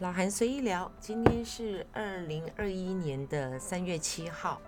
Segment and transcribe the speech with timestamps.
[0.00, 4.60] 老韩随意聊，今天是二零二一年的三月七号。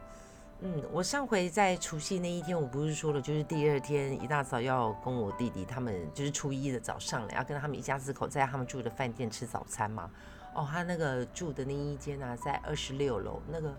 [0.61, 10.09] 嗯，我上回在除夕那一天，我不是说了，就是第二天一大早要跟我弟弟他们，就是初一的早上，要跟他们一家四口在他们住的饭店吃早餐嘛。
[10.55, 13.75] 哦，他那个住的那一间呢，在二十六楼，那个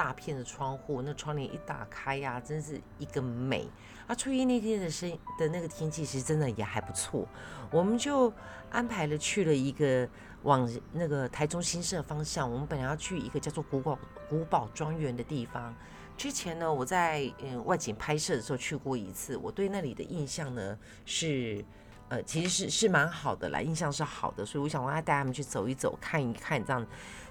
[0.00, 3.68] 大片的窗户，那窗帘一打开呀，真是一个美。
[4.06, 7.28] 啊，初一那天的生的那个天气，其实真的也还不错。
[7.70, 8.32] 我们就
[8.70, 10.08] 安排了去了一个。
[10.42, 15.74] 往那个台中新社方向，我们本来要去一个叫做古堡古堡庄园的地方。
[16.16, 21.62] 之前呢，我在嗯外景拍摄的时候去过一次，我对那里的印象呢是，
[22.08, 26.86] 呃，其实是是蛮好的啦，印象是好的，所以我想我要带他们去走一走，看一看这样。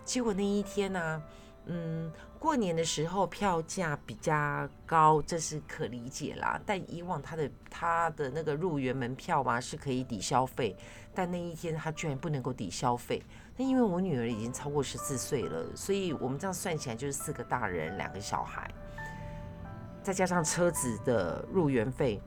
[0.05, 1.19] 结果那一天呢，
[1.71, 6.59] 嗯，过年的时候票价比较高，这是可理解啦。
[6.65, 10.75] 但以往他的他的那个入园门票嘛是可以抵消费。
[11.13, 13.21] 但那一天他居然不能够抵消费，
[13.57, 18.69] 那因为我女儿已经超过十四岁了，所以我们这样算起来就是四个大人两个小孩，
[20.01, 22.21] 再加上车子的入园费，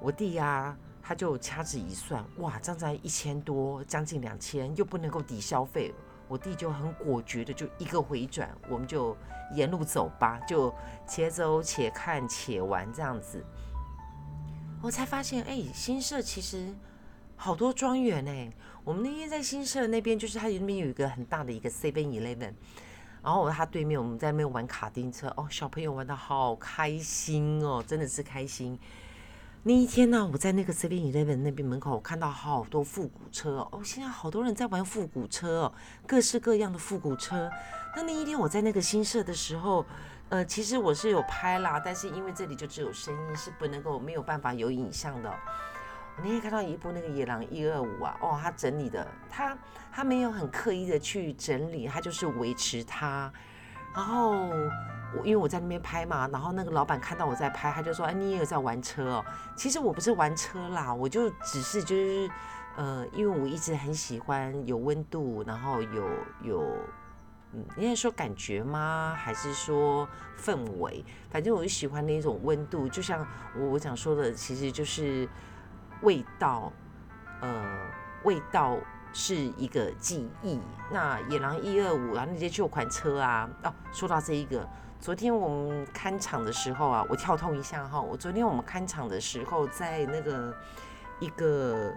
[0.00, 5.92] 我弟呀他就掐指一算，哇，这样才一千多，将近两千，又不能够抵消费，
[6.30, 9.16] 我弟就很果决的就一个回转，我们就
[9.52, 10.72] 沿路走吧，就
[11.04, 13.44] 且走且看且玩这样子，
[14.80, 16.72] 我才发现，哎，新社其实。
[17.42, 18.52] 好多庄园哎，
[18.84, 22.52] 我们那天在新社那边，就是它那边有一个很大的一个 Seven Eleven，
[23.22, 28.78] 然后它对面我们在那边玩卡丁车哦，小朋友玩的好开心哦，真的是开心。
[29.62, 35.72] 那一天呢，我在那个 Seven Eleven 那边门口，我看到好多复古车哦，现在好多人在玩复古车哦，
[36.06, 37.50] 各式各样的复古车。
[37.94, 39.84] 那那一天我在那个新社的时候，
[40.30, 45.30] 呃，其实我是有拍啦，但是因为这里就只有声音，是不能够没有办法有影像的。
[46.22, 49.56] 你也看到一部那个野狼一二五啊，哦，他整理的，他
[49.92, 53.30] 他没有很刻意的去整理，他就是维持它。
[53.94, 54.48] 然后
[55.16, 59.24] 我因为我在那边拍嘛，然后那个老板看到我在拍，他就说：“哎，你也有在玩车哦？”
[59.56, 62.30] 其实我不是玩车啦，我就只是就是
[62.76, 66.08] 呃，因为我一直很喜欢有温度，然后有
[66.42, 66.76] 有
[67.52, 69.14] 嗯，应该说感觉吗？
[69.18, 71.04] 还是说氛围？
[71.30, 73.26] 反正我就喜欢那种温度，就像
[73.56, 75.28] 我我想说的，其实就是。
[76.02, 76.72] 味道，
[77.42, 77.62] 呃，
[78.24, 78.78] 味道
[79.12, 80.58] 是一个记忆。
[80.90, 84.66] 那野狼一二五啊，那些旧款车啊，哦，说到这一个，
[85.00, 87.98] 昨天我们看场的时候啊，我跳痛一下哈。
[87.98, 90.54] 我昨天我们看场的时候，在那个
[91.20, 91.90] 一个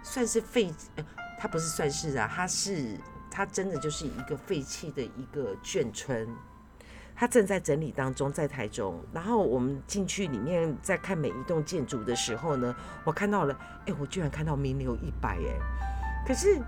[0.00, 1.04] 算是废，呃，
[1.40, 2.96] 它不是算是啊，它是
[3.28, 6.28] 它真的就是一个废弃的一个眷村。
[7.18, 9.02] 他正在整理当中，在台中。
[9.10, 16.60] 然后我们进去里面，在看每一栋建筑的时候呢，我看到了，哎，我居然看到名流一百，哎，可是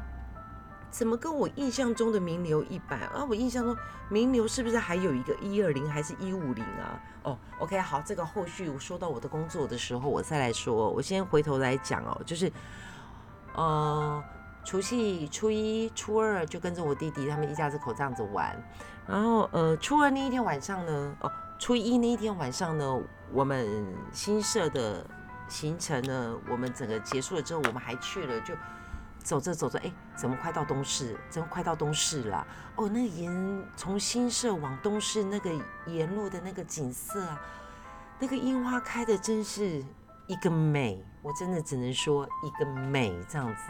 [0.91, 3.27] 怎么跟我印象中的名流一百啊？
[3.29, 3.77] 我印象中
[4.09, 7.01] 名流是不是还有一个一二零还是一五零啊？
[7.23, 10.91] 哦，OK，好，这个后续我说到我的工作的时候，我再来说。
[10.91, 12.53] 我先回头来讲哦，就是，
[13.55, 14.23] 呃。
[14.65, 18.55] 除夕、初一、初二就跟着我弟弟他们一家子口这样子玩，
[19.07, 23.01] 然后呃，初二那一天晚上呢，哦，初一那一天晚上呢，
[23.33, 23.67] 我们
[24.13, 25.07] 新社的
[25.49, 28.53] 行程呢，我们整个结束了之后，我们还去了，就
[29.29, 31.15] 走着走着，哎，怎么快到东市？
[31.29, 32.47] 怎么快到东市了？
[32.77, 35.51] 哦，那沿从新社往东市那个
[35.85, 37.39] 沿路的那个景色啊，
[38.19, 39.85] 那个樱花开的真是
[40.29, 43.63] 一个美，我真的只能说一个美这样子。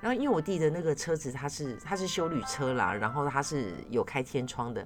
[0.00, 4.84] 然后因为我弟的那个车子，他是他是修旅车啦，然后他是有开天窗的。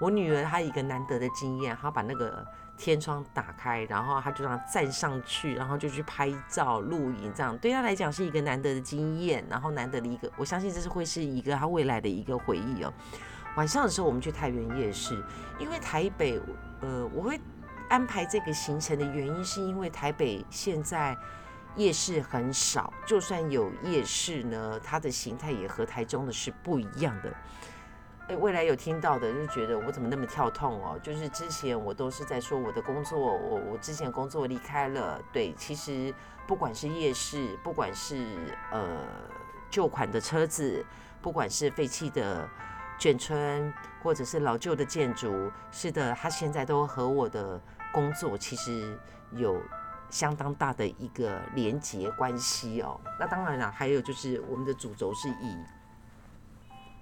[0.00, 2.42] 我女儿她一个难得的经验，她把那个
[2.82, 12.90] 天窗打开，然后他就让他站上去，然后就去拍照录影，这样对他来讲是一个难得的经验，然后难得的一个，我相信这是会是一个他未来的一个回忆哦。
[13.56, 15.22] 晚上的时候我们去太原夜市，
[15.58, 16.40] 因为台北，
[16.80, 17.38] 呃，我会
[17.90, 21.14] 安排这个行程的原因是因为台北现在。
[21.76, 27.32] 夜市很少，就算有夜市呢，它的形态也和台中的是不一样的。
[28.30, 30.96] 哎，未来有听到的就觉得我怎么那么跳痛哦？
[31.02, 35.20] 就是之前我都是在说我的工作，我我之前工作离开了。
[35.32, 36.14] 对，其实
[36.46, 38.24] 不管是夜市，不管是
[38.70, 39.00] 呃
[39.68, 40.86] 旧款的车子，
[41.20, 42.48] 不管是废弃的
[43.00, 47.60] 眷村，或者是老旧的建筑，是的，它现在都和我的
[47.92, 48.96] 工作其实
[49.32, 49.60] 有。
[50.08, 53.00] 相当大的一个连结关系哦。
[53.16, 55.56] 那当然了，还有就是我们的主轴是以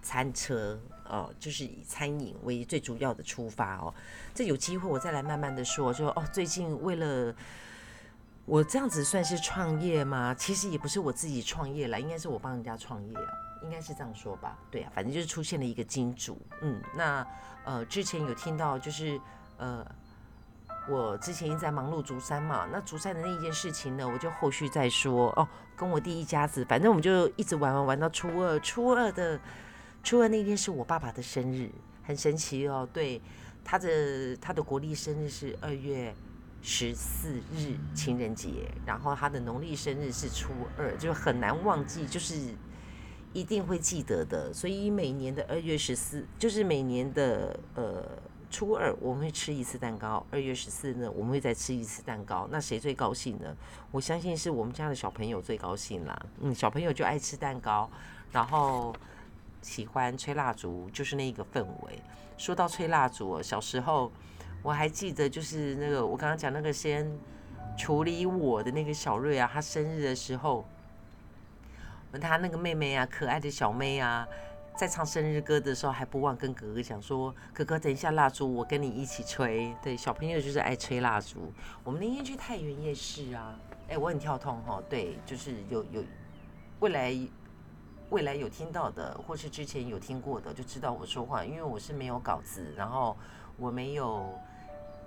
[0.02, 0.78] 餐车
[1.08, 3.93] 哦，就是以餐饮为最主要的出发哦。
[4.34, 7.34] 这有机会我再来慢慢的说，说哦，最近为了
[8.44, 10.34] 我这样子算是创业吗？
[10.34, 13.32] 其实也不是我自己创业了，应该是我帮人家创业啊。
[13.62, 14.56] 应该是这样说吧？
[14.70, 16.40] 对啊，反正就是出现了一个金主。
[16.62, 17.26] 嗯，那
[17.64, 19.20] 呃之前有听到就是
[19.56, 19.87] 呃。
[20.90, 25.46] 我之前一直在忙碌竹山嘛，那竹山的那一件事情呢，我就后续再说哦。
[25.76, 28.58] 跟我弟一家子，反正我们就一直玩玩玩到初二。
[28.61, 29.38] 初二的
[30.03, 31.71] 初二那天是我爸爸的生日，
[32.03, 32.89] 很神奇哦。
[32.93, 33.21] 对，
[33.65, 36.15] 他的他的国历生日是二月
[36.62, 42.55] 十四日情人节，然后他的农历生日是初二，就很难忘记，就是
[43.33, 44.53] 一定会记得的。
[44.53, 48.05] 所以每年的二月十四，就是每年的呃。
[48.50, 52.49] 初二我们会吃一次蛋糕，二月十四呢我们会再吃一次蛋糕。
[52.50, 53.55] 那谁最高兴呢？
[53.91, 56.19] 我相信是我们家的小朋友最高兴啦。
[56.41, 57.91] 嗯，小朋友就爱吃蛋糕，
[58.33, 58.97] 然后
[59.62, 62.02] 喜欢吹蜡烛，就是那个氛围。
[62.37, 64.12] 说到吹蜡烛，小时候
[64.62, 67.10] 我还记得，就是那个我刚刚讲那个先
[67.76, 70.64] 处理我的那个小瑞啊，他生日的时候，
[72.20, 74.26] 他那个妹妹啊，可爱的小妹啊。
[74.76, 81.52] 在唱生日歌的时候，还不忘跟哥哥讲说：“哥哥，等一下蜡烛，我跟你一起吹。”对，小朋友就是爱吹蜡烛。
[81.82, 83.58] 我们那天去太原夜市啊，
[83.88, 84.81] 哎，我很跳痛哈。
[84.88, 86.04] 对，就是有有
[86.78, 87.12] 未来
[88.10, 93.16] 未来有听到的，或是之前有听过的，就知道我说话，因为我是没有稿子，然后
[93.56, 94.38] 我没有。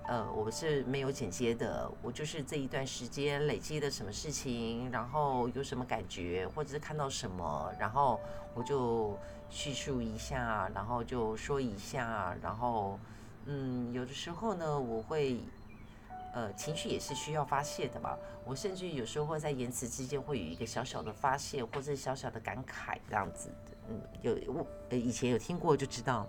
[0.07, 8.19] 呃，我是没有剪接的，我就是这一段时间累积的什么事情，然后有什么感觉，或者是看到什么，然后
[8.55, 9.15] 我就
[9.47, 12.99] 叙述一下，然后就说一下，然后
[13.45, 15.39] 嗯，有的时候呢，我会
[16.33, 26.27] 呃情绪也是需要发泄的嘛，我甚至有时候会在言辞之间会有一个小小的发泄，或者小小的感慨这样子的，嗯，有我呃以前有听过就知道。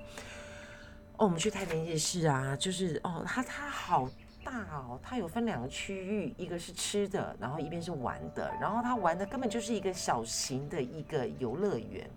[1.19, 4.09] 哦，我们去太原夜市啊，就是哦，它它好
[4.43, 12.11] 大哦，它有分两个区域，一个是吃的，然后一边是玩的，然后它玩的根本就是一个小型的一个游乐园。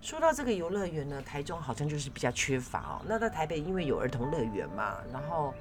[0.00, 3.02] 说到这个游乐园呢，台中好像就是比较缺乏哦。
[3.06, 5.52] 那在台北因为有儿童乐园嘛，然后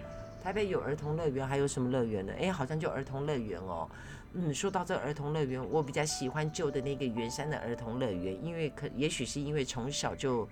[0.45, 2.31] 台北有儿童乐园，还有什么乐园呢？
[2.39, 3.89] 哎，好像就儿童乐园哦。
[4.33, 10.47] 嗯，说到这儿童乐园，我比较喜欢旧的那个圆山的儿童乐园，因为可也许是因为从小就。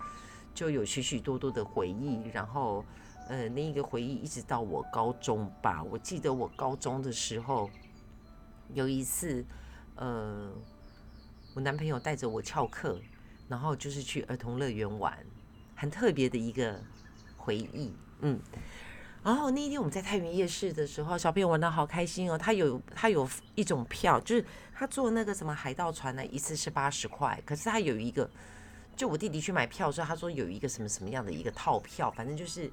[0.56, 2.86] 就有许许多多的回忆，然后，
[3.28, 5.84] 呃，那一个回忆一直到我高中吧。
[5.84, 7.72] 我记得我高中的时候，
[8.72, 9.44] 有一次，
[9.96, 10.52] 呃，
[11.56, 13.02] 我男朋友带着我翘课，
[13.48, 15.18] 然后就是去儿童乐园玩，
[15.76, 16.80] 很特别的一个
[17.36, 17.92] 回忆。
[18.22, 18.40] 嗯，
[19.24, 22.38] 然后那一天我们在太原夜市的时候，小朋友玩的好开心哦。
[22.38, 28.30] 他有他有一种票，就是他坐那个什么海盗船呢，一次是八十块，可是他有一个。
[28.96, 32.72] 就我弟弟去买票的时候，他说有一个什么什么样的一个套票，反正就是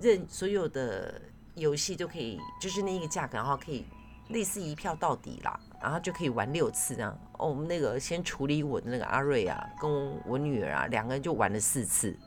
[0.00, 1.20] 任所有的
[1.54, 3.84] 游戏都可以，就是那一个价格，然后可以
[4.30, 7.16] 类似一票到底啦，然后就可以玩六次这样。
[7.38, 9.88] 哦，我们那个先处理我的那个阿瑞啊，跟
[10.26, 12.18] 我女儿啊，两个人就玩了四次，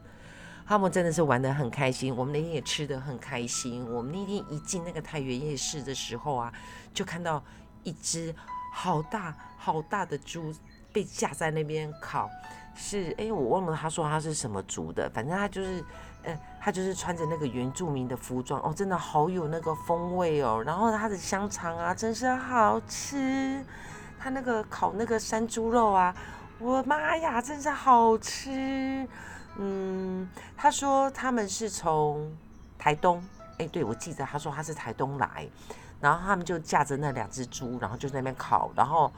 [0.69, 2.15] 他们真的是玩的很开心。
[2.15, 3.91] 我们那天也吃的很开心。
[3.91, 6.53] 我们那天一进那个太原夜市的时候啊，
[6.93, 7.43] 就看到
[7.81, 8.31] 一只
[8.71, 10.53] 好大好大的猪
[10.93, 12.29] 被架在那边烤。
[12.75, 15.83] 是，哎，我忘了他说他是什么族的，反正他就是，
[16.21, 20.61] 呃，他就是穿着那个原住民的服装，哦，真的好有那个风味哦。
[20.63, 23.65] 然后他的香肠啊，真是好吃。
[24.19, 26.15] 他那个烤那个山猪肉啊，
[26.59, 29.07] 我妈呀，真是好吃。
[29.59, 32.35] 嗯，他说他们是从
[32.77, 33.23] 台东，
[33.59, 35.47] 哎，对，我记得他说他是台东来，
[36.01, 39.11] 然后他们就架着那两只猪，然后就在那边烤，然后。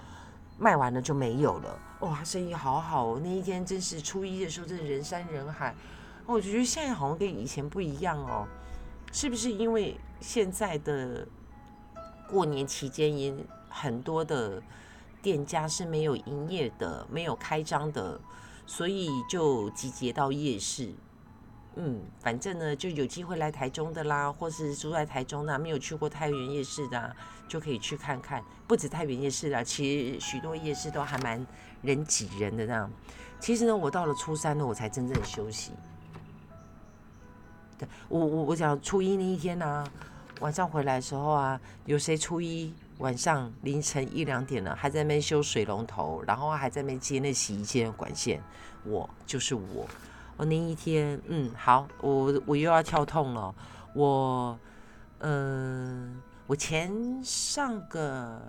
[0.60, 3.22] 卖完了就没有了，哇，生意好好哦！
[3.24, 5.74] 那一天真是初一的时候，真的人山人海。
[6.28, 8.46] 我觉得现在好像跟以前不一样哦，
[9.12, 11.28] 是不是因为现在的
[12.30, 13.34] 过年期间也
[13.70, 14.62] 很多的
[15.20, 18.20] 店家是没有营业的、没有开张的，
[18.72, 20.94] 所以就集结到夜市。
[21.76, 27.14] 嗯，反正呢，就有机会来台中的啦，或是住在台中的，没有去过太原夜市的，
[27.50, 28.42] 就可以去看看。
[28.70, 31.46] 不止太原夜市啦，其实许多夜市都还蛮
[31.82, 32.90] 人挤人的这样。
[33.42, 35.74] 其实呢，我到了初三呢，我才真正休息。
[37.78, 39.86] 对我我我想初一那一天呢，
[40.40, 48.42] 晚上回来的时候啊，有谁初一晚上凌晨一两点了，还在那边修水龙头，然后还在那边接那洗衣机的管线，
[48.86, 49.88] 我就是我。
[50.38, 53.54] 我那一天，嗯，好，我我又要跳痛了。
[53.94, 54.58] 我，
[55.20, 56.92] 嗯，我前
[57.24, 58.42] 上个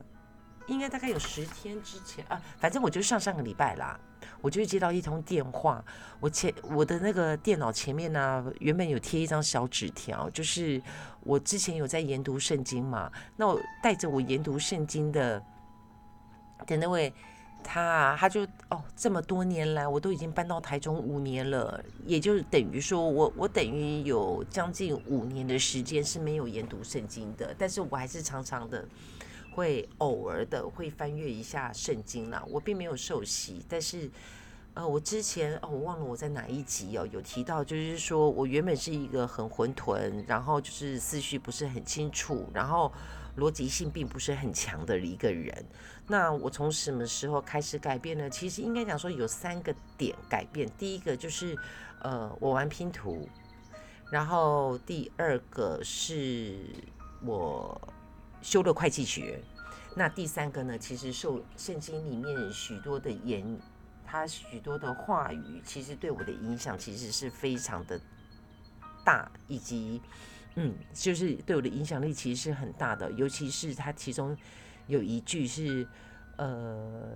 [0.67, 3.99] 应该大概有十天之前啊，反正我就上上个礼拜啦，
[4.41, 5.85] 我就接到一通电话。
[6.21, 10.81] 我前我的那个电脑前面呢，原本有贴一张小纸条，就是
[11.21, 15.43] 我之前有在研读圣经嘛，那我带着我研读圣经的
[16.67, 17.13] 的那位。
[17.65, 28.85] 他他就哦，这么多年来，我都已经搬到台中五年了，也就等于说我我等于有将近五年的时间是没有研读圣经的，但是我还是常常的
[29.55, 32.43] 会偶尔的会翻阅一下圣经啦。
[32.49, 34.11] 我并没有受洗，但是
[34.75, 42.93] 呃，我之前哦，我忘了我在哪一集哦有提到，就是说我原本是一个很混沌，然后就是思绪不是很清楚，然后。
[43.39, 45.65] 逻辑性并不是很强的一个人，
[46.07, 48.29] 那我从什么时候开始改变呢？
[48.29, 50.71] 其实应该讲说有三个点改变。
[50.77, 51.57] 第一个就是，
[52.03, 53.27] 呃，我玩拼图，
[54.11, 56.59] 然后第二个是
[57.25, 57.81] 我
[58.43, 59.41] 修了会计学，
[59.97, 63.59] 那第三个呢，其实受圣经里面许多的言，
[64.05, 68.01] 他许多的话语，其实对我的影响其实是非常的
[69.05, 70.03] 大，以及。
[70.55, 74.37] 嗯，就是对我的影响力其实是很大的，尤其是他其中
[74.87, 75.89] 有一句是，
[76.37, 77.15] 呃，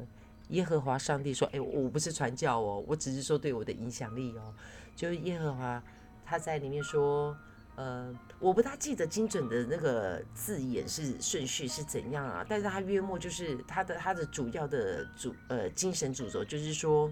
[0.48, 4.54] 耶和华上帝说：“哎，我不是传教哦，我只是说对我的影响力哦。”
[4.96, 5.82] 就是耶和华
[6.24, 7.36] 他在里面说，
[7.76, 17.10] 呃，我不大记得精准的那个字眼是顺序是怎样啊，但是他约莫就是他的他的主要的主呃精神主轴就是说，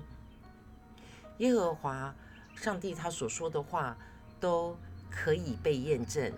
[1.39, 2.15] 耶和华
[2.57, 3.97] 上帝他所说的话
[4.41, 4.77] 都。
[5.17, 6.33] 可以被验证，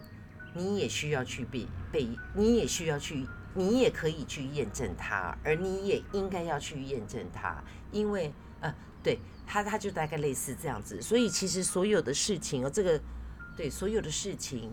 [0.53, 8.31] 你也需要去被被，你也需要去，你也可以去验证它，而你也应该要去验证它，因为
[8.61, 13.01] 呃，对他他就大概类似这样子，所以其实所有的事情哦，这个
[13.57, 14.71] 对所有的事情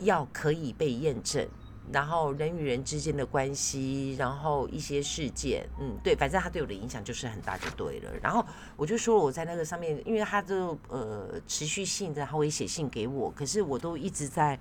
[0.00, 1.48] 要可以被验证。
[1.92, 8.10] 然后人与人之间的关系，然后一些事件，嗯，对，反正他对我的影响就是很大，就对了。
[8.22, 8.42] 然后
[8.76, 14.56] 我就说我在那个上面，因为他就呃持续性的他会写信给我，可是我都一直在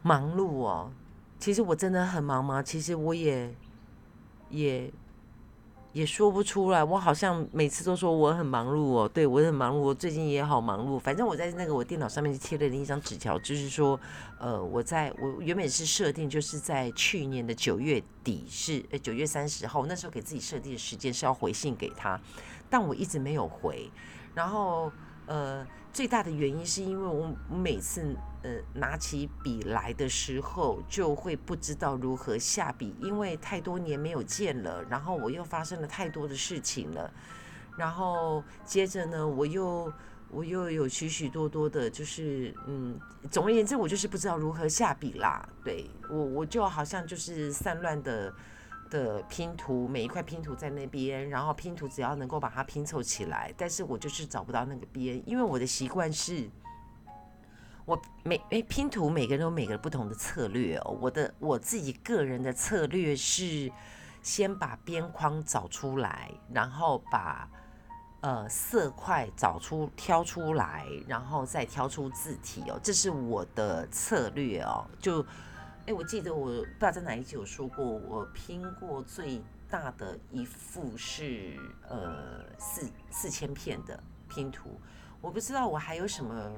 [0.00, 0.90] 忙碌哦。
[1.38, 2.62] 其实我真的很忙吗？
[2.62, 3.54] 其实我也
[4.48, 4.90] 也。
[5.92, 10.98] 也说不出来，我好像每次都说我很忙碌哦，对我很忙碌，我最近也好忙碌。
[10.98, 14.00] 反正我在那个我电脑上面贴了一张纸条，就是说，
[14.38, 22.18] 呃，我在我原本是设定就是在去年的九月底是呃九月三十号，那时候给自己设定的时间是要回信给他，
[22.70, 23.90] 但我一直没有回，
[24.34, 24.90] 然后
[25.32, 25.66] 呃。
[25.92, 37.12] 最大的原因是因为我每次呃拿起笔来的时候，就会不知道如何下笔，因为太多年没有见了，然后我又发生了太多的事情了，
[37.76, 39.92] 然后接着呢，我又
[40.30, 42.98] 我又有许许多多的，就是嗯，
[43.30, 45.46] 总而言之，我就是不知道如何下笔啦。
[45.62, 48.32] 对我，我就好像就是散乱的。
[48.92, 56.46] 的拼图，每一块拼图在那边，然后拼图只要能够把它拼凑起来，但是我就是找不到那个边，因为我的习惯是，
[57.86, 63.72] 我每诶拼图每个人有每个不同的策略哦，我的我自己个人的策略是
[64.20, 67.48] 先把边框找出来，然后把
[68.20, 75.24] 呃色块找出挑出来，然后再挑出字体哦，这是我的策略哦，就。
[75.86, 81.58] 哎，我记得我不知道在哪一集有说过，我拼过最大的一幅是
[81.88, 84.80] 呃四四千片的拼图。
[85.20, 86.52] 我不知道我还有什么，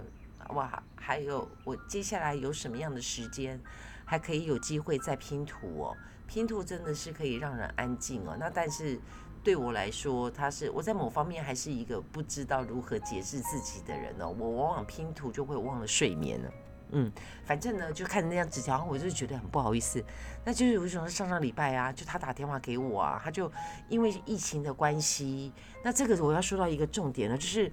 [0.51, 3.59] 哇，还有我接下来有什么样的时间，
[4.05, 5.97] 还可以有机会再拼图哦。
[6.27, 8.37] 拼图真的是可以让人安静哦。
[8.39, 9.01] 那但是
[9.43, 14.29] 对我来说，它是我在某方面还是一个不知道如何节制自己的人哦。
[14.39, 16.53] 我往往拼图就会忘了睡眠了。
[16.97, 17.11] 嗯，
[17.45, 20.03] 反正呢，就看着那张纸条，我就觉得很不好意思。
[20.45, 23.51] 那就是为什么上上礼拜啊，就他打电话给我啊，他就
[23.89, 27.73] 因为疫情的关系，那这个我要说到一个重点了，就是，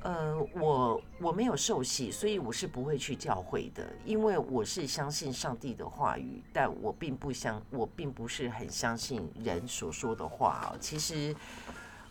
[0.00, 11.36] 呃，我我没有受洗，所以我是不会去教会的，因为我是相信上帝的话语，但我并不相，我并不是很相信人所说的话其实。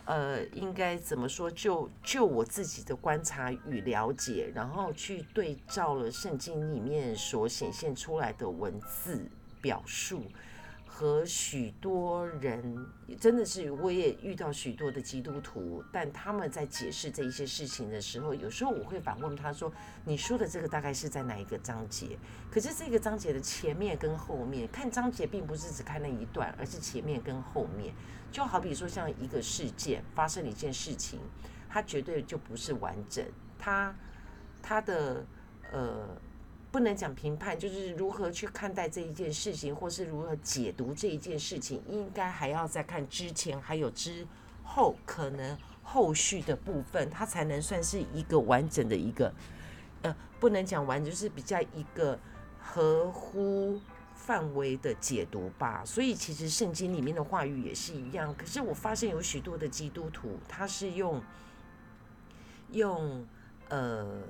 [0.08, 1.50] 呃，应该怎么说？
[1.50, 10.22] 就就我自己的观察与了解，然后去对照了圣经里面所显现出来的文字表述，
[10.98, 12.76] 和许多人，
[13.20, 19.72] 真的是我也遇到许多的基督徒，但他们在解释这一些事情的时候，有时候我会反问他说
[20.04, 22.18] ：“你说的这个大概是在哪一个章节？”
[22.50, 27.94] 可是这个章节的前面跟后面，看章节并不是只看那一段，而是前面跟后面。
[28.32, 31.20] 就好比说，像一个事件发生了一件事情，
[31.68, 33.24] 它绝对就不是完整。
[33.56, 33.94] 它
[34.60, 35.24] 它的
[35.70, 36.08] 呃，
[36.70, 44.26] 不能讲评判，就是如何去看待这一件事情，或是如何解读这一件事情，应该还要再看之前还有之
[44.62, 49.32] 后可能后续的部分，它才能算是一个完整的一个
[50.02, 52.18] 呃，不能讲完，就是比较一个
[52.60, 53.80] 合乎。
[54.20, 55.82] 范围的解读吧。
[55.86, 58.34] 所以其实圣经里面的话语也是一样。
[58.34, 61.22] 可是我发现有许多的基督徒，他是用
[62.72, 63.24] 用
[63.68, 64.20] 呃。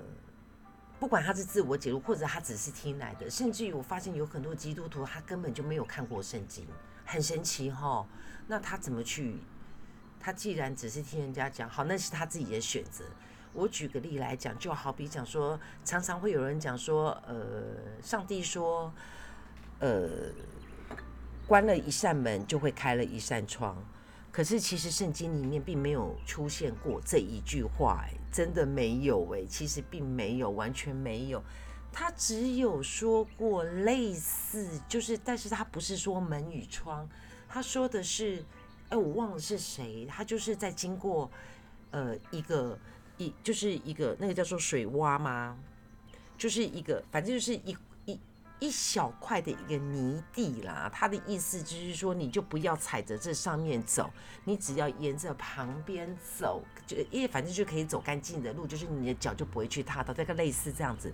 [0.99, 6.67] 不管他是自我解读，或者他只是听来的，甚至于我发现有很多基督徒，他根本就没有看过圣经，
[7.05, 8.07] 很神奇哈。
[8.47, 9.39] 那他怎么去？
[10.19, 13.05] 他既然只是听人家讲，好，那是他自己的选择。
[13.53, 18.93] 我举个例来讲，就好比讲说，常常会有人讲说，呃，上帝说，
[19.79, 20.09] 呃，
[21.47, 23.77] 关了一扇门就会开了一扇窗。
[24.31, 28.05] 可是其实圣经里面并没有出现过这一句话，
[28.39, 31.43] 真的没有哎，其实并没有，完全没有。
[31.93, 37.09] 他只有说过类似，就是，但是他不是说门与窗，
[37.49, 38.45] 他说的是，
[38.91, 41.29] 哎，我忘了是谁，他就是在经过，
[41.91, 42.79] 呃，一个
[43.17, 45.59] 一就是一个那个叫做水洼吗？
[46.37, 47.77] 就是一个，反正就是一。
[48.61, 54.11] 一小块的一个泥地啦，他的意思就是说，你就不要踩着这上面走，
[54.43, 61.13] 你只要沿着旁边走，就因为反正就可以走干净的路，就是你的脚就不会去踏到这个类似这样子。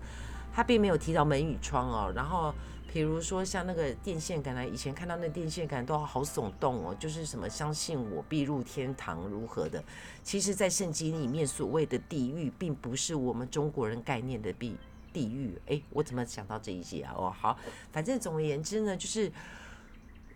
[0.55, 2.55] 他并没有提到门与窗哦，然后
[2.93, 9.83] 比如说像那个电线杆啊，以前看到那电线杆都好耸动哦，就是什么相信我必入天堂如何的，
[10.23, 14.77] 其实，在圣经里面所谓的地狱，并不是我们中国人概念的地。
[15.13, 17.15] 地狱，哎，我怎么想到这一些啊？
[17.17, 17.57] 哦，好，
[17.93, 19.31] 反正总而言之呢，就是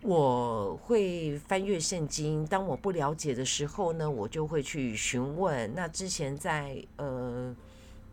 [0.01, 2.45] 我会翻阅圣经。
[2.45, 5.73] 当我不了解的时候呢，我就会去询问。
[5.75, 7.53] 那之前在呃，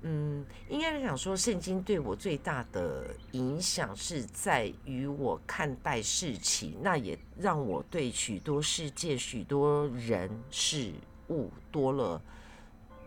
[0.02, 10.93] 嗯，应该是讲说，圣经对我最大的影响是在于我看待事情，那也让我对许多世界、许多人事
[11.28, 12.21] 物多了。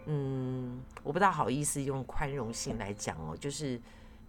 [0.05, 3.79] 嗯，我不大好意思用宽容性来讲哦，就是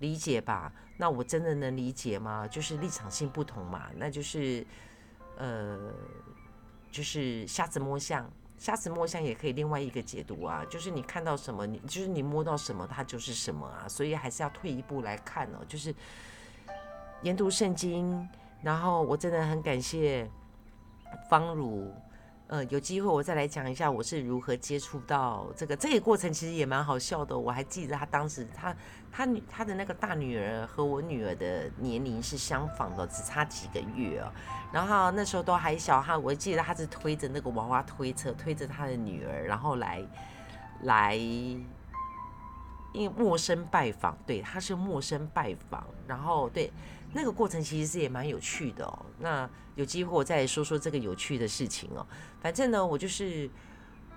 [0.00, 0.72] 理解吧。
[0.98, 2.46] 那我真的能理解吗？
[2.46, 4.66] 就是立场性不同嘛，那就是
[5.38, 5.90] 呃，
[6.90, 13.88] 就是瞎子摸象，瞎子摸象也可以另外一个解读啊，就是你看到什么，你就是你摸到什么，它就是什么啊。
[13.88, 15.94] 所以还是要退一步来看哦，就是
[17.22, 18.28] 研读圣经，
[18.62, 20.28] 然后我真的很感谢
[21.30, 21.90] 方如。
[22.48, 27.38] 呃，有机会我再来讲一下我是如何接触到这个这个过程，其实也蛮好笑的。
[27.38, 28.76] 我还记得他当时他
[29.12, 34.32] 他女他的那个大女儿和我女儿的年龄是相仿的，只差几个月哦。
[34.72, 40.00] 然后那时候都还小哈，我记得他是推着那个娃娃推车，推着他的女儿，然后来
[40.82, 41.58] 来，因
[42.94, 46.72] 为陌生拜访，对，他是陌生拜访，然后对。
[47.12, 48.96] 那个过程其实是也蛮有趣的哦。
[49.18, 52.06] 那有机会我再说说这个有趣的事情哦。
[52.40, 53.50] 反正呢，我就是，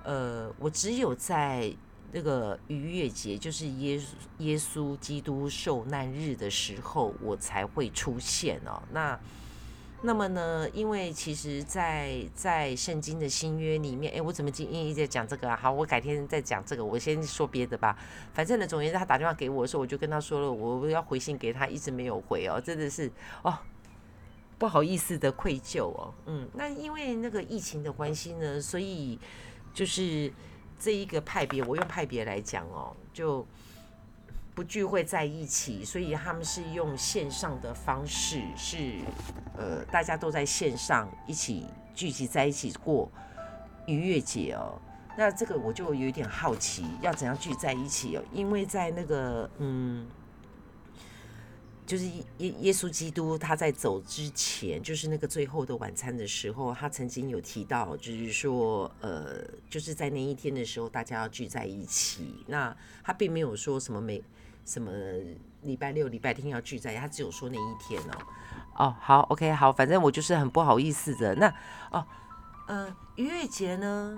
[0.03, 1.73] 呃，我只有在
[2.13, 4.03] 那个逾越节，就是耶稣
[4.37, 8.81] 耶稣基督受难日的时候，我才会出现哦。
[8.91, 9.19] 那
[10.05, 10.69] 那么呢？
[10.73, 15.55] 因为其实，在在圣经的新约里面，哎，我怎么今天一直在讲这个啊？
[15.55, 17.97] 好，我改天再讲这个，我先说别的吧。
[18.33, 23.09] 反正呢，总言之，他打电话给我的时候，我就跟他说了，我要回信给他，一直没有回哦，真的是
[23.43, 23.57] 哦，
[24.57, 26.13] 不好意思的愧疚哦。
[26.25, 29.17] 嗯，那因为那个疫情的关系呢，所以
[29.73, 30.29] 就是
[30.83, 33.45] 这一个派别，我用派别来讲哦，就。
[34.55, 38.99] 不聚会在一起，所以他们是用线上的方式，是
[39.57, 41.65] 呃，大家都在线上一起
[41.95, 43.11] 聚集在一起过
[43.87, 44.79] 愉悦节哦。
[45.17, 48.23] 那这个我就有点好奇，要怎样聚在一起哦？
[48.31, 50.05] 因为在那个嗯，
[51.93, 52.05] 就是
[52.39, 62.43] 耶耶稣基督他在走之前，就是那个最后的晚餐的时候，他曾经有提到，就是说呃，就是在那一天的时候，大家要聚在一起。
[62.47, 64.23] 那他并没有说什么每
[64.65, 64.91] 什么
[65.61, 68.17] 礼拜六、礼拜天要聚在，他只有说那一天哦。
[68.75, 71.35] 哦，好，OK，好，反正我就是很不好意思的。
[71.35, 71.47] 那
[71.91, 72.03] 哦，
[72.65, 74.17] 呃，逾越节呢，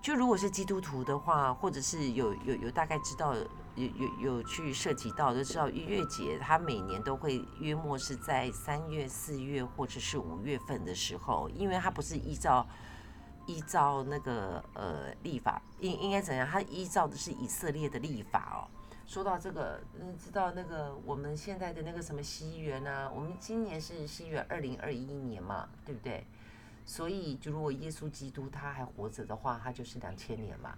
[0.00, 3.34] 就如果是基督徒的话，或者是有有有大概知道
[3.78, 12.66] 有有有去涉及到，就知道逾越节它每年都会约莫是在三月、四月或者是五月份的时候，因为它不是依照
[13.46, 16.46] 依照那个呃立法，应应该怎样？
[16.46, 18.58] 它依照的是以色列的立法哦。
[19.06, 23.10] 说到这个，嗯，知道那个我们现在的那个什么西元啊？
[23.14, 26.26] 我们今年是西元二零二一年嘛，对不对？
[26.84, 30.76] 所以，就如果耶稣基督他还活着的话，他就是两千年嘛。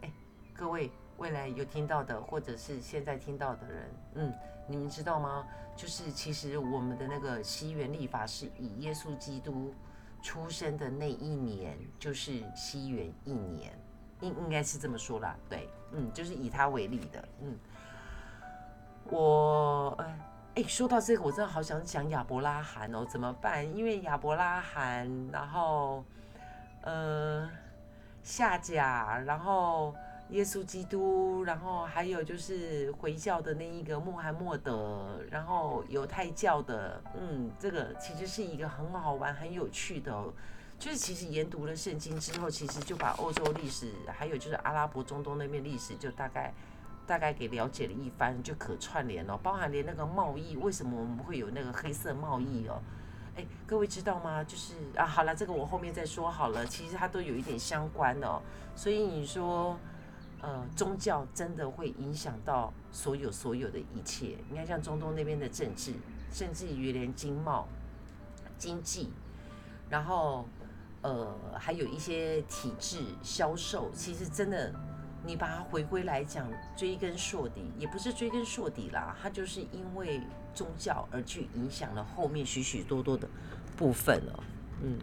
[0.00, 0.12] 哎，
[0.54, 4.34] 各位未来有听到的，或者是现在听到的人，嗯，
[4.66, 5.46] 你们知道吗？
[5.76, 9.74] 就是其实我们的那个西元历法是以耶稣基督
[10.22, 13.72] 出生的那一年，就是西元一年。
[14.20, 17.58] 应应该是这么说啦，对，嗯，就是以他为例的，嗯，
[19.10, 19.98] 我，
[20.54, 23.76] 哎，说到这个，我真的好想讲亚伯拉罕哦，怎么办？
[23.76, 26.04] 因为亚伯拉罕，然后
[26.82, 27.50] 呃
[28.22, 29.92] 夏甲，然后
[30.32, 40.24] 耶稣基督，然后还有就是回教的那一个穆罕默德，然后犹太教的，嗯，这个其实是一个很好玩、很有趣的。
[40.78, 46.52] 就是其实研读了圣经之后，其实就把欧洲历史，还有就是阿拉伯中东那边历史，就大概
[47.06, 52.82] 大概给了解了一番，就可串联了，包含连那个贸易，为什么我们会有那个黑色贸易哦？
[53.36, 54.42] 哎，各位知道吗？
[54.42, 56.66] 就是啊，好了，这个我后面再说好了。
[56.66, 58.42] 其实它都有一点相关的哦，
[58.74, 59.78] 所以你说，
[60.42, 64.36] 呃，宗教真的会影响到所有所有的一切。
[64.50, 65.94] 你看，像中东那边的政治，
[66.30, 67.66] 甚至于连经贸、
[68.58, 69.08] 经济，
[69.88, 70.44] 然后。
[71.04, 74.72] 呃，还有一些体制销售，其实真的，
[75.26, 80.20] 你把它回归来讲，追根溯底，也不是追根溯底啦，它就是因为
[80.54, 83.28] 宗教而去影响了后面许许多多的
[83.76, 84.44] 部分了。
[84.80, 84.96] 嗯，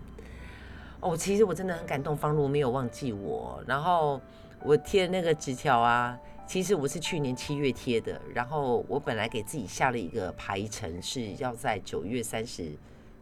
[1.01, 4.21] 哦，其实我真的很感动，方如没有忘记我，然后
[4.63, 12.71] 我贴的那个纸条啊，其实我是去年七月贴的，然后我本来给自己下了一个排程，是要在九月三十。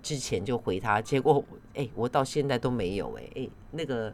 [0.04, 4.13] 之前就回他，结果哎，我到现在都没有哎哎，那个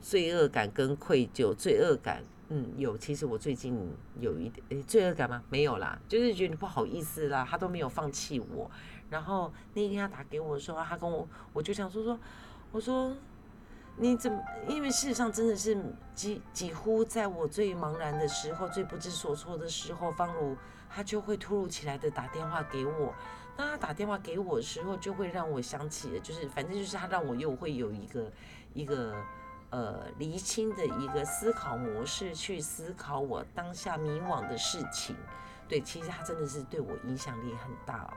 [0.00, 3.76] 罪恶感跟愧疚，罪恶感嗯有，其实我最近
[4.20, 5.42] 有一点哎罪恶感吗？
[5.48, 8.70] 没有啦，就是觉得不好意思啦，他都没有放弃我。
[9.10, 12.20] 然后那天他打给我说，他跟我我就想说说，
[12.70, 13.16] 我说
[13.96, 14.42] 你怎么？
[14.68, 15.76] 因为事实上真的是
[16.14, 20.56] 几几乎在我最茫然的时候、最不知所措的时候，方如
[20.90, 23.14] 他就会突如其来的打电话给我。
[23.56, 28.32] 那他打电话给我的时候，就会让我想起，就是反正就是他让我又会有一个
[28.72, 29.14] 一个
[29.70, 35.14] 呃厘清的一个思考模式，去思考我当下迷惘的事情。
[35.68, 38.12] 对，其实他真的是对我影响力很大。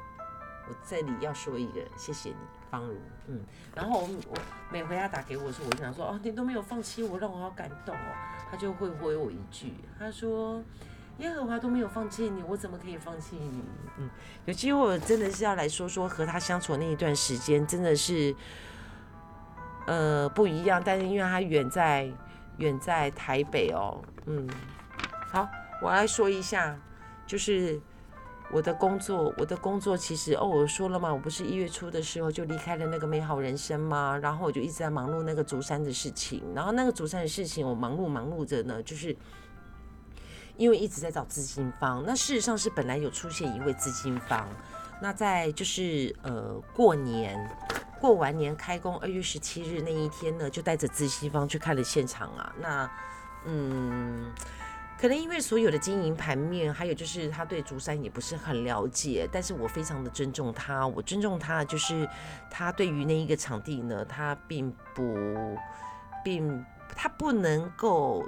[0.69, 2.35] 我这里要说一个，谢谢你，
[2.69, 2.95] 方如，
[3.27, 3.41] 嗯。
[3.75, 4.37] 然后我我
[4.71, 8.09] 每回他打给我的时候，我就想说，哦，你都没有放弃我，让我好感动哦。
[8.49, 10.63] 他就会回我一句，他说。
[11.19, 13.63] 耶和华都没有放弃你，我怎么可以放弃你？
[13.97, 14.07] 嗯，
[14.45, 18.35] 有机会我真的是要来说说和他相处那一段时间，真的是，
[19.87, 20.79] 呃，不一样。
[20.85, 22.07] 但是因为他远在
[22.57, 24.47] 远在台北哦，嗯，
[25.31, 25.49] 好，
[25.81, 26.77] 我来说一下，
[27.25, 27.81] 就是
[28.51, 34.17] 我的工作，我的工作其实哦，我说了嘛，我不是一月初的时候就离开了那个美好人生吗？
[34.21, 39.15] 然后我就一直在忙碌那个竹山的事情，然后那个竹山的事情，我忙碌忙碌着呢，就是。
[40.59, 44.49] 因为一直在找资金方，那事实上是本来有出现一位资金方，
[44.99, 47.37] 那在就是呃过年
[48.01, 52.51] 过完年开工二月十七日那一天呢，就带着资金方去看了现场啊。
[52.59, 52.89] 那
[53.45, 54.33] 嗯，
[54.99, 62.07] 可能因为所有的经营盘面，还有就是他对竹山也不是很了解，但是我非常的尊重他，我尊重他就是
[62.49, 65.57] 他对于那一个场地呢，他并不
[66.23, 68.25] 并他不能够。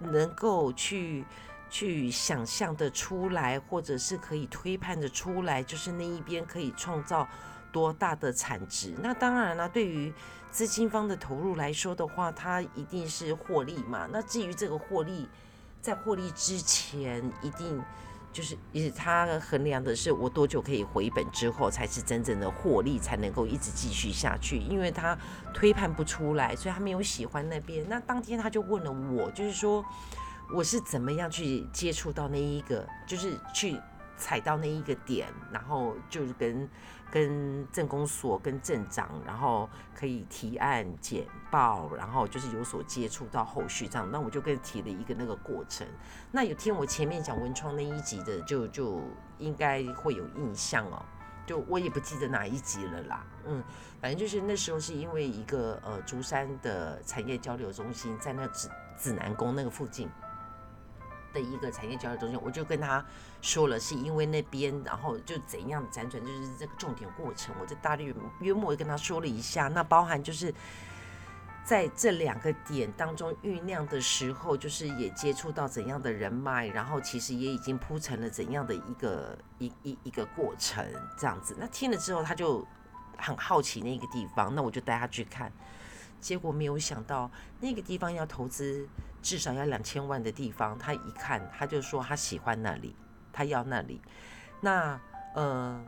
[0.00, 1.24] 能够去
[1.68, 7.26] 去想象的出来，或者是可以推判的出来，就是那一边可以创造
[7.72, 8.94] 多大的产值。
[9.02, 10.14] 那当然了，对于
[10.52, 14.08] 资金方的投入来说的话，它一定是获利嘛。
[14.12, 15.28] 那至于这个获利，
[15.80, 17.82] 在获利之前，一定。
[18.30, 24.58] 就是，也他衡量的是我多久可以回本之后，才是真正的获利，才能够一直继续下去。
[24.58, 25.16] 因为他
[25.54, 27.84] 推判不出来，所以他没有喜欢那边。
[27.88, 29.82] 那当天他就问了我，就是说
[30.54, 33.80] 我是怎么样去接触到那一个，就是去
[34.18, 36.68] 踩到那一个点，然后就是跟。
[37.10, 44.08] 跟政工所、跟镇长，然后可以提案简报，然后就是有所接触到后续这样。
[44.10, 45.86] 那我就跟提了一个那个过程。
[46.30, 49.00] 那有听我前面讲文创那一集的，就就
[49.38, 51.04] 应该会有印象哦。
[51.46, 53.26] 就我也不记得哪一集了啦。
[53.46, 53.64] 嗯，
[54.02, 58.68] 反正就是那时候是因为一个呃竹山的产业交流中心在那指
[58.98, 60.10] 指南宫那个附近。
[61.32, 63.04] 的一个产业交流中心，我就跟他
[63.42, 69.68] 说了，是因为那边，然后就怎样辗转，就是这个重点过程，我在大略约莫跟他说了一下。
[69.68, 70.52] 那包含就是
[71.64, 80.84] 在这两个点当中酝酿的时候，就是也接触到怎样的人脉，然后其实也已经铺成了怎样的一个一一一个过程
[81.18, 81.54] 这样子。
[81.58, 82.66] 那听了之后，他就
[83.16, 85.52] 很好奇那个地方，那我就带他去看。
[86.20, 88.88] 结果没有想到那个地方要投资。
[89.22, 92.94] 至少要两千万的地方，他一看他就说他喜欢那里，
[93.32, 94.00] 他要那里。
[94.60, 95.00] 那
[95.34, 95.84] 呃，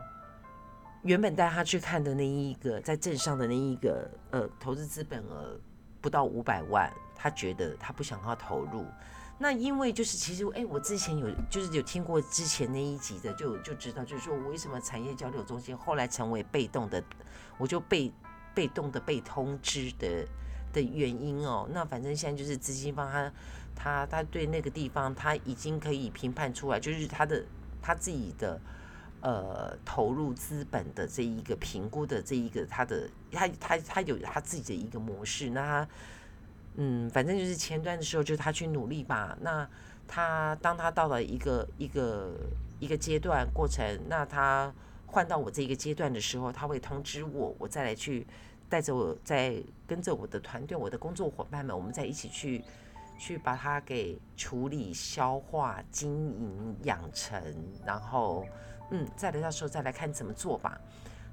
[1.03, 5.59] 原本带他去看的那一个在镇上的那一个呃投资资本额
[5.99, 8.85] 不到五百万，他觉得他不想要投入。
[9.37, 17.03] 那因为就是其实哎，我之前有就是有听过之前那一集的，就就知道就是说我为什么产业交流中心后来成为被动的，
[17.57, 18.13] 我就被
[18.53, 20.27] 被动的被通知的
[20.71, 21.67] 的原因哦。
[21.71, 23.31] 那反正现在就是资金方他
[23.75, 27.43] 他他对那个地方他已经可以评判出来，就是他的
[27.81, 28.59] 他自己的
[29.21, 35.87] 呃投入资本的这一个评估的这一个他的他他他有他自己的一个模式，那他。
[36.75, 39.37] 嗯，反正就是前端的时候，就是他去努力吧。
[39.41, 39.67] 那
[40.07, 42.31] 他当他到了一个一个
[42.79, 44.73] 一个阶段过程，那他
[45.05, 48.25] 换到我这一个阶段的时候，他会通知我，我再来去
[48.71, 52.63] 带着我，在跟着我的团队、我的工作伙伴们，我们再一起去
[53.19, 57.39] 去把它给处理、消化、经营、养成，
[57.85, 58.45] 然后
[58.89, 60.79] 嗯，再来到时候再来看怎么做吧。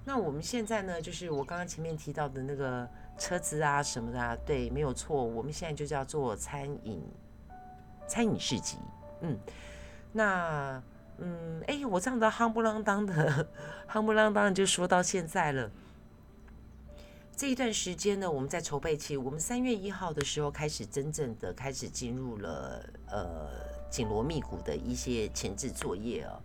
[0.05, 2.87] 那我们现在呢，就是我刚刚前面提到的那个。
[3.21, 5.25] 车子啊什么的，啊，对，没有错。
[5.25, 7.03] 我们现在就叫做餐饮，
[8.07, 8.77] 餐饮市集。
[9.23, 9.37] 嗯，
[10.13, 10.81] 那，
[11.17, 13.49] 嗯，哎，我这样的夯不啷当的，
[13.91, 15.69] 夯不啷当就说到现在了。
[17.39, 23.49] 这一段时间呢，我们在筹备期，我们三月一号的时候开始真正的开始进入了呃
[23.89, 26.43] 紧锣密鼓的一些前置作业哦。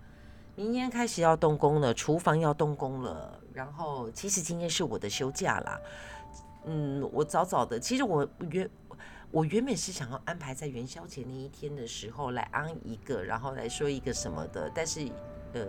[0.54, 3.42] 明天开始要动工了，厨房要动工了。
[3.56, 5.82] 然后，其实今天是我的休假啦。
[6.66, 8.70] 嗯，我早早的，其实我原
[9.32, 15.10] 我原本是想要安排在元宵节那一天的时候来安一个，然后来说一个什么的，但是
[15.54, 15.66] 呃，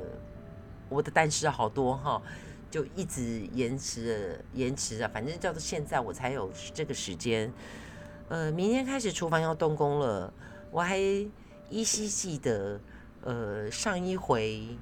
[0.91, 2.21] 我的但是好多哈，
[2.75, 7.53] 就一直延迟延迟啊，反正叫做现在我才有这个时间。
[8.29, 10.35] 呃，明天开始厨房要动工了，
[10.73, 12.81] 我还依稀记得，
[13.23, 14.77] 呃，上一回。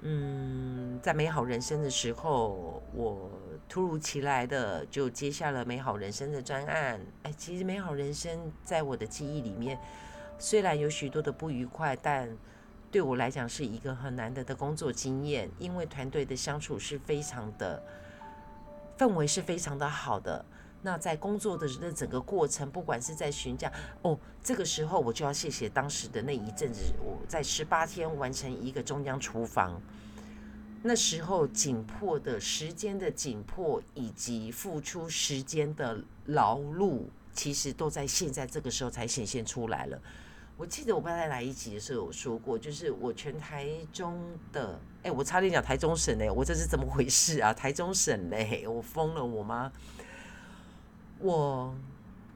[0.00, 3.30] 嗯，在美好人生的时候，我
[3.68, 7.00] 突如其来的就接下了美好人生的专案。
[7.22, 9.78] 哎，其实美好人生在我的记忆里面，
[10.40, 12.36] 虽然有许多的不愉快，但
[12.90, 17.82] 对我来讲是一个很难得的工作经验，因为团队的相处是非常的
[18.96, 20.44] 氛围是非常的好的。
[20.80, 23.70] 那在工作的那整个过程，不管是在询价
[24.02, 29.82] 哦，这个时候我就要谢谢当时的那一阵子，我在十八天完成一个中央厨房，
[30.82, 37.02] 那时候紧迫的时间的紧迫，以及付出时间的劳碌，
[37.34, 40.00] 其实都在现在这个时候才显现出来了。
[40.58, 44.20] 我记得我刚才来一集的时候有说过，就是我全台中
[44.52, 47.54] 的，哎，我差点讲台中省嘞，我这是怎么回事啊？
[47.54, 49.70] 台中省嘞，我疯了，我吗？
[51.20, 51.72] 我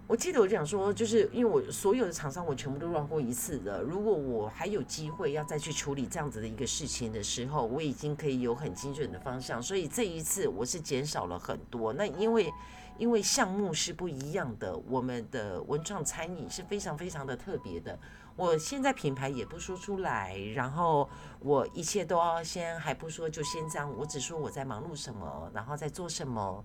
[0.06, 3.82] 我记得我讲说，就是因为我所有的厂商我全部都乱过一次的。
[3.82, 9.60] 如果我还有机会要再去处理这样子的一个事情的时候，我已经可以有很精准的方向。
[9.60, 11.92] 所以这一次我是减少了很多。
[11.92, 12.52] 那因为
[12.98, 17.98] 因为项目是不一样的，我们的文创餐饮是非常非常的特别的。
[18.36, 21.08] 我现在品牌也不说出来，然后
[21.40, 23.92] 我一切都要先还不说，就先这样。
[23.96, 26.64] 我只说我在忙碌什么，然后在做什么，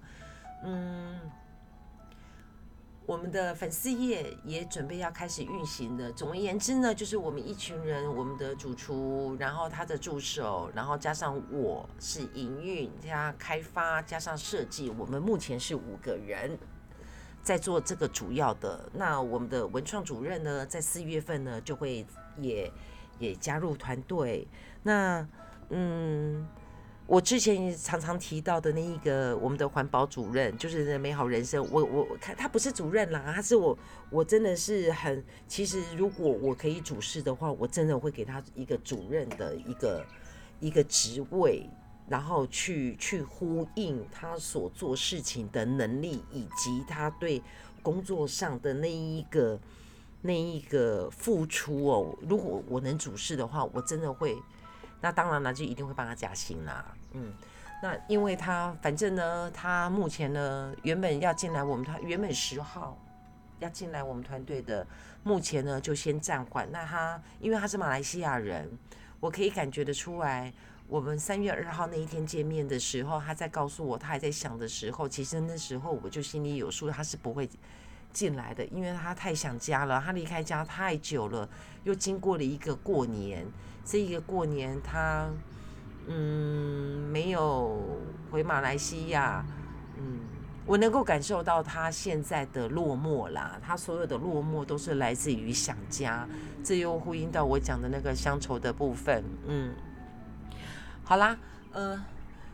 [0.63, 1.19] 嗯。
[3.07, 6.11] 我们的粉丝页也准备要开始运行的。
[6.11, 16.57] 总而言之呢，就是我们一群人，我们的主厨，然后他的助手，然后加上我是营运加开发加上设计，我们目前是五个人
[17.41, 18.89] 在做这个主要的。
[18.93, 22.05] 那我们的文创主任呢，在四月份呢就会
[22.41, 22.69] 也
[23.19, 24.45] 也加入团队。
[24.83, 25.25] 那
[25.69, 26.45] 嗯。
[27.07, 31.65] 我之前常常提到的那一个我们的环保主任，就是美好人生。
[31.71, 33.77] 我我看他不是主任啦，他是我，
[34.09, 35.23] 我真的是很。
[35.47, 40.05] 其实如果我可以主事的话，我真的会给他一个主任的一个
[40.59, 41.69] 一个职位，
[42.09, 47.41] 然后去去呼应他所做事情的能力，以及他对
[47.81, 49.57] 工作上的那一个
[50.21, 52.13] 那一个付出哦。
[52.27, 54.37] 如果我能主事的话，我真的会。
[54.99, 56.96] 那当然了，就一定会帮他加薪啦。
[57.13, 57.33] 嗯，
[57.81, 62.97] 那因为他反正呢，他目前呢原本要进来我们团，原本十号
[63.59, 64.85] 要进来我们团队的，
[65.23, 66.69] 目前呢就先暂缓。
[66.71, 68.69] 那他因为他是马来西亚人，
[69.19, 70.53] 我可以感觉得出来，
[70.87, 77.49] 我们三月二号那一天见面的时候，他在告诉我他还在想的时候，其实那时候我就心里有数，他是不会
[78.13, 81.47] 进来的，因为他太想家了，他离开家太久了，
[81.83, 83.45] 又经过了一个过年。
[83.85, 85.29] 这一个过年，他
[86.07, 87.79] 嗯没有
[88.31, 89.45] 回马来西亚，
[89.97, 90.19] 嗯，
[90.65, 93.59] 我能够感受到他现在的落寞啦。
[93.61, 96.27] 他所有的落寞都是来自于想家，
[96.63, 99.23] 这又呼应到我讲的那个乡愁的部分。
[99.47, 99.73] 嗯，
[101.03, 101.37] 好啦，
[101.71, 102.03] 呃，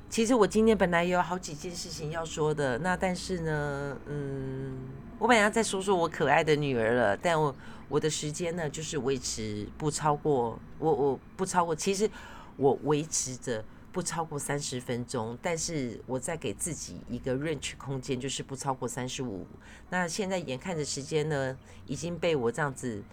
[0.10, 4.78] 其实我今天本来也有好几件事情要说的，那但是呢，嗯。
[5.20, 7.56] 我本来要再说说我可爱的女儿了，但我
[7.88, 12.10] 我的时间呢，就是维持不超过我我不超过，其实
[12.58, 19.46] 我维持着不超过三十分钟，但是我在给自己一个 range 空间，就是不超过三十五。
[19.90, 23.04] 那现在眼看着时间呢，已经被我这样子，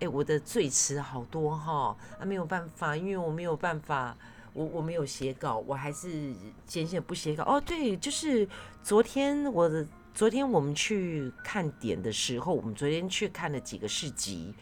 [0.00, 4.16] 哎，我的最迟好多哈，啊没有办法，因为我没有办法。
[4.52, 6.32] 我我没有写稿，我还是
[6.66, 7.44] 坚信不写稿。
[7.44, 8.48] 哦，对，就是
[8.82, 14.54] 昨天我的昨天我们去看点的时候，我们昨天去看了几个市集，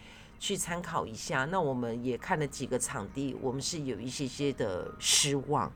[0.44, 1.46] 去参考一下。
[1.46, 5.72] 那我们也看了几个场地，我们是有一些些的失望。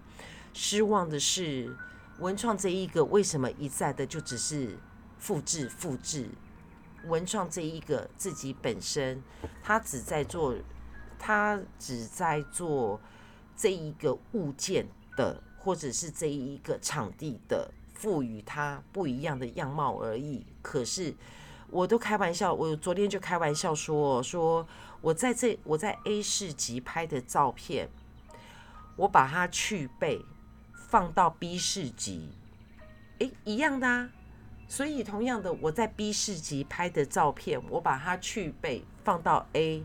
[0.53, 1.75] 失望的是
[2.19, 4.77] 文创这一个为什么一再的就只是
[5.17, 6.29] 复制复制？
[7.07, 9.23] 文创这一个自己本身，
[9.63, 10.55] 他只在做，
[11.19, 13.01] 他只在做。
[13.61, 20.47] 这一个物件的，或者是这一个场地的，赋予它不一样的样貌而已。
[20.63, 21.13] 可是，
[21.71, 24.67] 我都开玩笑，我昨天就开玩笑说，说
[25.01, 27.89] 我在这我在 A 市集拍的照片，
[28.97, 30.25] 我把它去背
[30.73, 32.31] 放到 B 市集，
[33.19, 34.11] 诶，一样的啊。
[34.67, 39.83] 所以同样的，我在 B 市集拍的照片，我把它去背放到 A，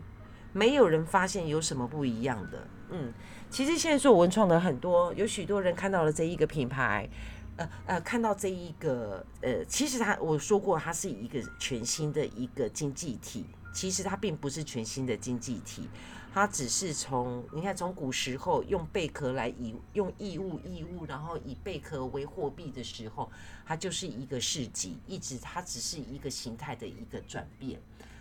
[0.52, 3.12] 没有人发现有什么不一样的，嗯。
[3.50, 7.08] 其实现在做文创的很多，有许多人看到了这一个品牌，
[7.56, 13.46] 呃呃，看到这一个呃，其实它我说过，它是一个全新的一个经济体。
[13.72, 15.88] 其实它并不是全新的经济体，
[16.32, 23.30] 它只是从你看从古时候用贝壳来以用义物义物，然后以贝壳为货币的时候，
[23.66, 27.80] 它就是一个市集，一直它只是一个形态的一个转变。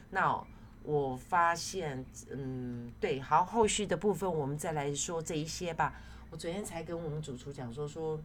[0.09, 0.43] 那。
[0.85, 5.95] 我发现，嗯，对，好，后续的部分我们再来说这一些吧。
[6.29, 8.19] 我昨天才跟我们主厨讲说，说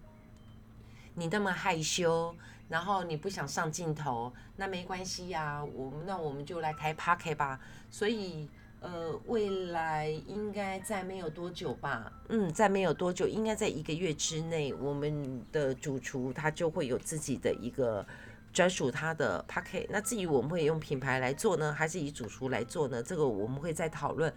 [1.18, 2.35] 你那么害羞，
[2.68, 7.59] 然后你不想上镜头，那没关系呀，我们那我们就来开 party 吧。
[7.90, 8.48] 所以，
[8.81, 18.07] 呃，未来应该在没有多久吧，嗯，在没有多久，应该在一个月之内，我们的主厨他就会有自己的一个。
[18.50, 23.00] 专属他的 p a c k e t 那至于我们会用品牌来做呢，还是以主厨来做呢？
[23.02, 24.33] 这个我们会再讨论。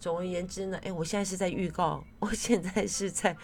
[0.00, 3.34] 总而言之呢，哎，我现在是在预告，我现在是在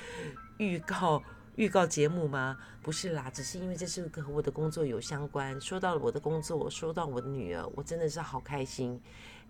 [0.58, 1.22] 预告
[1.58, 2.56] 预告节目吗？
[2.80, 5.60] 不是啦，只是因为这是和我的工作有相关。
[5.60, 9.02] 说到了我的工作，说到我的女儿，我真的是好开心。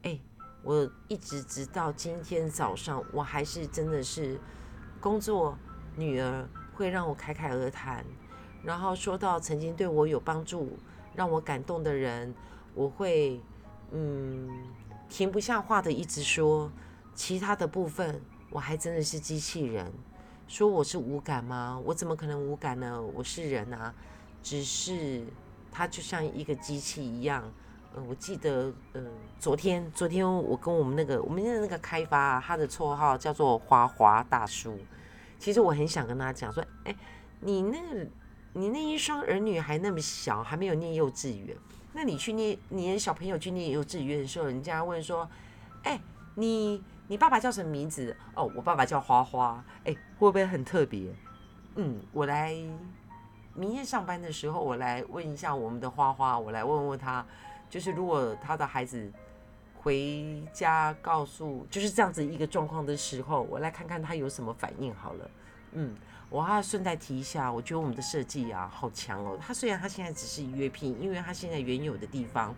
[0.04, 0.18] 哎，
[0.62, 4.40] 我一直直到今天早上，我还是真的是
[5.02, 5.58] 工作，
[5.96, 8.02] 女儿会让我侃侃而谈。
[8.62, 10.78] 然后说到曾经对我有帮助、
[11.14, 12.34] 让我感动的人，
[12.72, 13.38] 我会
[13.90, 14.48] 嗯
[15.10, 16.72] 停不下话的一直说。
[17.14, 18.18] 其他的部分，
[18.48, 19.92] 我还真的是机器人。
[20.48, 21.80] 说我是无感吗？
[21.84, 23.00] 我怎么可能无感呢？
[23.14, 23.94] 我是人啊，
[24.42, 25.22] 只是
[25.70, 27.44] 他就像一个机器一样。
[27.94, 29.06] 嗯，我记得，嗯，
[29.38, 34.76] 昨天昨天我跟我们那个我们的那个开发，他的绰号叫做花花大叔。
[35.38, 36.96] 其实我很想跟他讲说，哎，
[37.40, 37.78] 你那。
[38.54, 41.54] 你那一双儿女还那么小，还没有念幼稚园，
[41.92, 45.28] 那你去念，你的小朋友去念幼稚园的时候，人家问说
[45.84, 46.00] ：“哎，
[46.34, 49.64] 你你爸爸叫什么名字？”哦，我爸爸叫花花。
[49.84, 51.12] 哎，会不会很特别？
[51.74, 52.54] 嗯，我来
[53.54, 57.26] 明天上班的时候，我来问一下我们的花花，我来问问他，
[57.68, 59.10] 就是如果他的孩子
[59.82, 65.30] 回家告诉就是这样子一个状况的时候，我来看看他有什么反应好了。
[65.72, 65.96] 嗯。
[66.30, 69.38] 我还要顺带提一下，我觉得我们的设计啊，好强哦。
[69.40, 72.54] 他虽然他现在只是约聘，因为他现在原有的地方，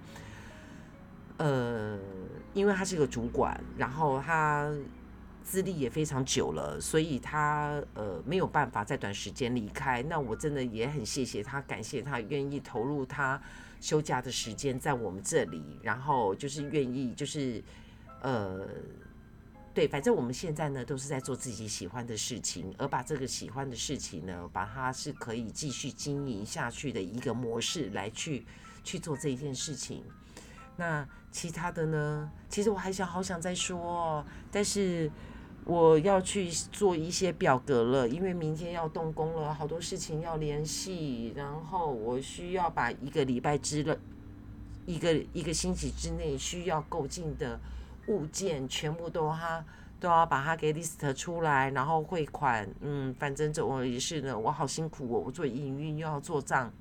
[1.41, 1.99] 呃，
[2.53, 4.71] 因为他是个主管，然后他
[5.43, 10.03] 资历也非常久了，所以他呃没有办法在短时间离开。
[10.03, 13.41] 那我真的也很谢谢他，感谢他愿意投入他
[13.81, 17.65] 休假的时间在我们这里，然后就是愿意就是
[18.21, 18.69] 呃。
[19.73, 28.45] 对，反正我们现在呢都是在做自己喜欢的事情，而把这个喜欢的事情呢，把它是可以继续经营下去的一个模式来去
[28.83, 30.03] 去做这一件事情。
[30.81, 35.11] 那其他的呢，其实我还想好想再说，但是
[35.67, 43.95] 我要去做一些表格了，因为明天要动工了，好多事情要联系，然后我需要把一个礼拜之了，
[44.87, 47.61] 一个一个星期之内需要购进的。
[48.07, 49.65] 物件全部都哈
[50.01, 56.73] 都要把它给 list 出来，然后汇款，嗯，反正这我也是呢，我好辛苦哦，我做营运又要做账。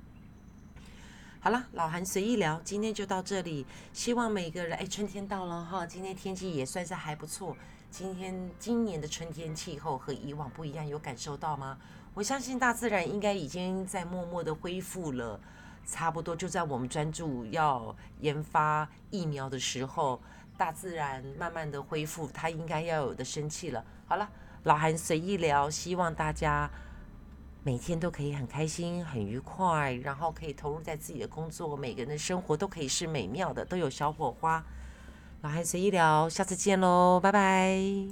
[1.42, 3.64] 好了，老韩随意聊，今天就到这里。
[3.94, 7.56] 希望每个人，哎，春天到了哈，今天天气也算是还不错。
[7.90, 11.78] 今天今年的春天气候和以往不一样，有感受到吗？
[12.12, 15.40] 我相信大自然应该已经在默默的恢复了
[15.86, 20.20] 差不多就在我们专注要研发疫苗的时候，
[20.58, 23.82] 大自然慢慢的恢复它应该要有的生气了。
[24.06, 24.28] 好了，
[24.64, 26.70] 老韩随意聊，希望大家
[27.62, 34.64] 每天都可以很开心、很愉快，然后可以投入在自己的工作，每个人的生活都可以是美妙的，都有小火花。
[35.42, 38.10] 老韩随意聊，下次见喽，拜拜。